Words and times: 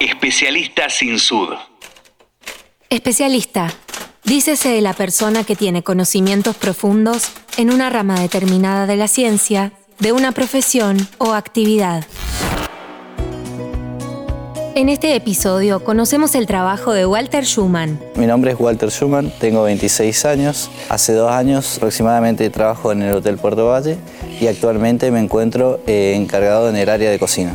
Especialista 0.00 0.90
sin 0.90 1.18
sud. 1.18 1.54
Especialista. 2.90 3.72
Dícese 4.24 4.68
de 4.68 4.82
la 4.82 4.92
persona 4.92 5.42
que 5.42 5.56
tiene 5.56 5.82
conocimientos 5.82 6.54
profundos 6.54 7.30
en 7.56 7.70
una 7.70 7.88
rama 7.88 8.20
determinada 8.20 8.86
de 8.86 8.96
la 8.96 9.08
ciencia, 9.08 9.72
de 9.98 10.12
una 10.12 10.32
profesión 10.32 11.08
o 11.16 11.32
actividad. 11.32 12.04
En 14.74 14.90
este 14.90 15.16
episodio 15.16 15.82
conocemos 15.82 16.34
el 16.34 16.46
trabajo 16.46 16.92
de 16.92 17.06
Walter 17.06 17.46
Schumann. 17.46 17.98
Mi 18.16 18.26
nombre 18.26 18.52
es 18.52 18.60
Walter 18.60 18.90
Schumann, 18.90 19.32
tengo 19.40 19.62
26 19.62 20.26
años. 20.26 20.70
Hace 20.90 21.14
dos 21.14 21.32
años 21.32 21.78
aproximadamente 21.78 22.50
trabajo 22.50 22.92
en 22.92 23.00
el 23.00 23.14
Hotel 23.14 23.38
Puerto 23.38 23.68
Valle 23.68 23.96
y 24.38 24.46
actualmente 24.46 25.10
me 25.10 25.20
encuentro 25.20 25.80
eh, 25.86 26.12
encargado 26.14 26.68
en 26.68 26.76
el 26.76 26.90
área 26.90 27.10
de 27.10 27.18
cocina. 27.18 27.54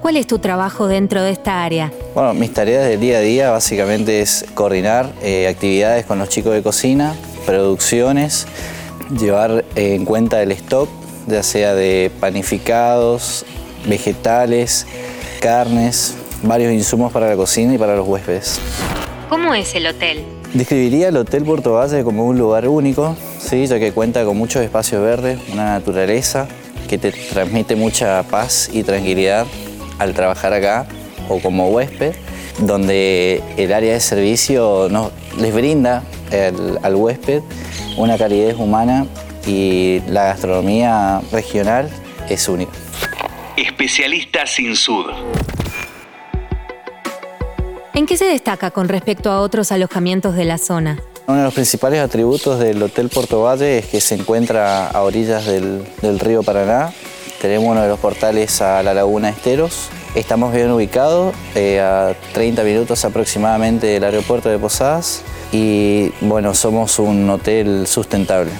¿Cuál 0.00 0.16
es 0.16 0.26
tu 0.26 0.38
trabajo 0.38 0.88
dentro 0.88 1.22
de 1.22 1.30
esta 1.30 1.62
área? 1.62 1.92
Bueno, 2.14 2.32
mis 2.32 2.54
tareas 2.54 2.88
del 2.88 3.00
día 3.00 3.18
a 3.18 3.20
día 3.20 3.50
básicamente 3.50 4.22
es 4.22 4.46
coordinar 4.54 5.12
eh, 5.22 5.46
actividades 5.46 6.06
con 6.06 6.18
los 6.18 6.30
chicos 6.30 6.54
de 6.54 6.62
cocina, 6.62 7.14
producciones, 7.44 8.46
llevar 9.10 9.62
eh, 9.76 9.94
en 9.94 10.06
cuenta 10.06 10.42
el 10.42 10.52
stock, 10.52 10.88
ya 11.26 11.42
sea 11.42 11.74
de 11.74 12.10
panificados, 12.18 13.44
vegetales, 13.86 14.86
carnes, 15.38 16.14
varios 16.42 16.72
insumos 16.72 17.12
para 17.12 17.28
la 17.28 17.36
cocina 17.36 17.74
y 17.74 17.78
para 17.78 17.94
los 17.94 18.08
huéspedes. 18.08 18.58
¿Cómo 19.28 19.52
es 19.52 19.74
el 19.74 19.86
hotel? 19.86 20.24
Describiría 20.54 21.08
el 21.08 21.16
Hotel 21.18 21.44
Puerto 21.44 21.74
Valle 21.74 22.02
como 22.04 22.24
un 22.24 22.38
lugar 22.38 22.66
único, 22.66 23.16
¿sí? 23.38 23.66
ya 23.66 23.78
que 23.78 23.92
cuenta 23.92 24.24
con 24.24 24.38
muchos 24.38 24.62
espacios 24.62 25.02
verdes, 25.02 25.38
una 25.52 25.66
naturaleza 25.66 26.48
que 26.88 26.96
te 26.96 27.12
transmite 27.12 27.76
mucha 27.76 28.22
paz 28.24 28.70
y 28.72 28.82
tranquilidad 28.82 29.46
al 30.00 30.14
trabajar 30.14 30.52
acá 30.52 30.86
o 31.28 31.38
como 31.38 31.68
huésped, 31.68 32.14
donde 32.58 33.40
el 33.56 33.72
área 33.72 33.92
de 33.92 34.00
servicio 34.00 34.88
nos, 34.90 35.12
les 35.38 35.54
brinda 35.54 36.02
al 36.82 36.94
huésped 36.94 37.42
una 37.96 38.18
calidez 38.18 38.56
humana 38.56 39.06
y 39.46 40.00
la 40.08 40.24
gastronomía 40.24 41.20
regional 41.32 41.88
es 42.28 42.48
única. 42.48 42.72
Especialista 43.56 44.46
sin 44.46 44.74
sud. 44.74 45.06
¿En 47.94 48.06
qué 48.06 48.16
se 48.16 48.24
destaca 48.24 48.70
con 48.70 48.88
respecto 48.88 49.30
a 49.30 49.40
otros 49.40 49.72
alojamientos 49.72 50.34
de 50.34 50.44
la 50.44 50.58
zona? 50.58 50.98
Uno 51.26 51.38
de 51.38 51.44
los 51.44 51.54
principales 51.54 52.00
atributos 52.00 52.58
del 52.58 52.82
Hotel 52.82 53.08
Puerto 53.08 53.42
Valle 53.42 53.78
es 53.78 53.86
que 53.86 54.00
se 54.00 54.14
encuentra 54.14 54.88
a 54.88 55.02
orillas 55.02 55.44
del, 55.46 55.84
del 56.00 56.18
río 56.18 56.42
Paraná, 56.42 56.92
tenemos 57.40 57.68
uno 57.68 57.82
de 57.82 57.88
los 57.88 57.98
portales 57.98 58.60
a 58.60 58.82
la 58.82 58.92
Laguna 58.92 59.30
Esteros. 59.30 59.88
Estamos 60.14 60.52
bien 60.52 60.70
ubicados, 60.70 61.34
eh, 61.54 61.80
a 61.80 62.14
30 62.34 62.62
minutos 62.64 63.04
aproximadamente 63.04 63.86
del 63.86 64.04
aeropuerto 64.04 64.50
de 64.50 64.58
Posadas 64.58 65.22
y 65.50 66.12
bueno, 66.20 66.54
somos 66.54 66.98
un 66.98 67.28
hotel 67.30 67.86
sustentable. 67.86 68.50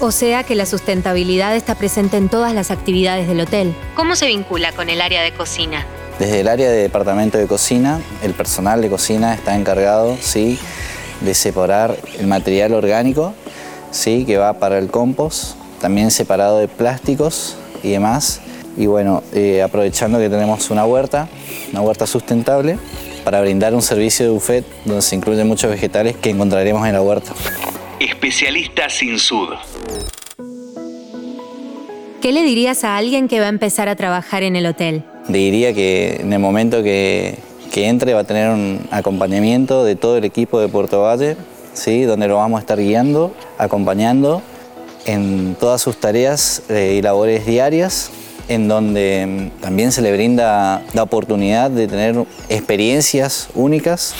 O 0.00 0.10
sea 0.10 0.42
que 0.42 0.56
la 0.56 0.66
sustentabilidad 0.66 1.54
está 1.54 1.76
presente 1.76 2.16
en 2.16 2.28
todas 2.28 2.52
las 2.52 2.70
actividades 2.72 3.28
del 3.28 3.40
hotel. 3.40 3.74
¿Cómo 3.94 4.16
se 4.16 4.26
vincula 4.26 4.72
con 4.72 4.90
el 4.90 5.00
área 5.00 5.22
de 5.22 5.32
cocina? 5.32 5.86
Desde 6.18 6.40
el 6.40 6.48
área 6.48 6.68
de 6.68 6.78
departamento 6.78 7.38
de 7.38 7.46
cocina, 7.46 8.00
el 8.22 8.34
personal 8.34 8.82
de 8.82 8.90
cocina 8.90 9.34
está 9.34 9.54
encargado 9.54 10.16
¿sí? 10.20 10.58
de 11.20 11.34
separar 11.34 11.96
el 12.18 12.26
material 12.26 12.74
orgánico 12.74 13.34
¿sí? 13.92 14.24
que 14.24 14.36
va 14.36 14.54
para 14.54 14.78
el 14.78 14.90
compost, 14.90 15.54
también 15.80 16.10
separado 16.10 16.58
de 16.58 16.66
plásticos 16.66 17.56
y 17.82 17.90
demás. 17.90 18.40
Y 18.76 18.86
bueno, 18.86 19.22
eh, 19.32 19.62
aprovechando 19.62 20.18
que 20.18 20.28
tenemos 20.28 20.70
una 20.70 20.84
huerta, 20.84 21.28
una 21.72 21.82
huerta 21.82 22.06
sustentable, 22.06 22.78
para 23.24 23.40
brindar 23.40 23.74
un 23.74 23.82
servicio 23.82 24.26
de 24.26 24.32
buffet 24.32 24.64
donde 24.84 25.02
se 25.02 25.16
incluyen 25.16 25.46
muchos 25.46 25.70
vegetales 25.70 26.16
que 26.16 26.30
encontraremos 26.30 26.86
en 26.86 26.94
la 26.94 27.02
huerta. 27.02 27.32
Especialista 27.98 28.88
sin 28.88 29.18
sud. 29.18 29.50
¿Qué 32.22 32.32
le 32.32 32.42
dirías 32.42 32.84
a 32.84 32.96
alguien 32.96 33.28
que 33.28 33.40
va 33.40 33.46
a 33.46 33.50
empezar 33.50 33.88
a 33.88 33.96
trabajar 33.96 34.42
en 34.42 34.56
el 34.56 34.66
hotel? 34.66 35.04
Le 35.28 35.38
diría 35.38 35.72
que 35.72 36.16
en 36.20 36.32
el 36.32 36.38
momento 36.38 36.82
que, 36.82 37.38
que 37.72 37.88
entre 37.88 38.14
va 38.14 38.20
a 38.20 38.24
tener 38.24 38.50
un 38.50 38.86
acompañamiento 38.90 39.84
de 39.84 39.96
todo 39.96 40.16
el 40.18 40.24
equipo 40.24 40.60
de 40.60 40.68
Puerto 40.68 41.02
Valle, 41.02 41.36
¿sí? 41.72 42.02
donde 42.02 42.28
lo 42.28 42.36
vamos 42.36 42.58
a 42.58 42.60
estar 42.60 42.78
guiando, 42.78 43.34
acompañando 43.58 44.42
en 45.06 45.54
todas 45.58 45.80
sus 45.80 45.96
tareas 45.96 46.62
eh, 46.68 46.96
y 46.98 47.02
labores 47.02 47.46
diarias, 47.46 48.10
en 48.48 48.68
donde 48.68 49.26
mm, 49.26 49.60
también 49.60 49.92
se 49.92 50.02
le 50.02 50.12
brinda 50.12 50.82
la 50.92 51.02
oportunidad 51.02 51.70
de 51.70 51.86
tener 51.88 52.24
experiencias 52.48 53.48
únicas. 53.54 54.14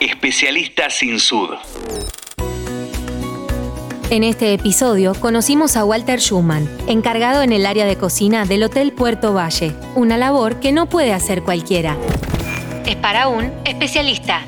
Especialista 0.00 0.90
sin 0.90 1.18
sud. 1.18 1.50
En 4.08 4.22
este 4.22 4.52
episodio 4.54 5.14
conocimos 5.14 5.76
a 5.76 5.84
Walter 5.84 6.20
Schumann, 6.20 6.68
encargado 6.86 7.42
en 7.42 7.52
el 7.52 7.66
área 7.66 7.86
de 7.86 7.96
cocina 7.96 8.44
del 8.44 8.62
Hotel 8.62 8.92
Puerto 8.92 9.32
Valle, 9.32 9.72
una 9.96 10.16
labor 10.16 10.60
que 10.60 10.70
no 10.70 10.88
puede 10.88 11.12
hacer 11.12 11.42
cualquiera. 11.42 11.96
Es 12.86 12.94
para 12.94 13.26
un 13.26 13.50
especialista. 13.64 14.44